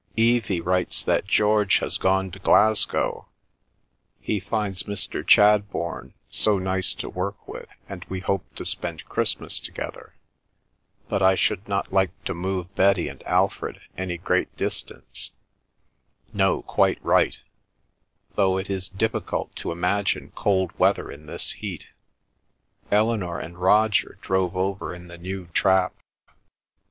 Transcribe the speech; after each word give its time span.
"Evie 0.17 0.59
writes 0.61 1.03
that 1.03 1.27
George 1.27 1.77
has 1.77 1.99
gone 1.99 2.31
to 2.31 2.39
Glasgow. 2.39 3.27
'He 4.19 4.39
finds 4.39 4.81
Mr. 4.85 5.23
Chadbourne 5.23 6.15
so 6.27 6.57
nice 6.57 6.95
to 6.95 7.07
work 7.07 7.47
with, 7.47 7.67
and 7.87 8.03
we 8.09 8.19
hope 8.19 8.43
to 8.55 8.65
spend 8.65 9.05
Christmas 9.05 9.59
together, 9.59 10.15
but 11.07 11.21
I 11.21 11.35
should 11.35 11.67
not 11.67 11.93
like 11.93 12.09
to 12.23 12.33
move 12.33 12.73
Betty 12.73 13.09
and 13.09 13.21
Alfred 13.27 13.79
any 13.95 14.17
great 14.17 14.57
distance 14.57 15.29
(no, 16.33 16.63
quite 16.63 16.97
right), 17.05 17.37
though 18.33 18.57
it 18.57 18.71
is 18.71 18.89
difficult 18.89 19.55
to 19.57 19.71
imagine 19.71 20.31
cold 20.33 20.71
weather 20.79 21.11
in 21.11 21.27
this 21.27 21.51
heat.... 21.51 21.89
Eleanor 22.89 23.39
and 23.39 23.55
Roger 23.59 24.17
drove 24.23 24.57
over 24.57 24.95
in 24.95 25.09
the 25.09 25.19
new 25.19 25.45
trap. 25.53 25.93